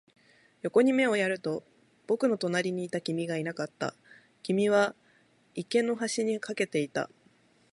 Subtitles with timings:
[0.63, 1.63] 横に目をやると、
[2.07, 3.93] 僕の隣にいた君がいなかった。
[4.41, 4.95] 君は
[5.53, 7.07] 生垣の端に駆けていた。